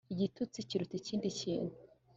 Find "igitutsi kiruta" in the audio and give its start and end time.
0.13-0.95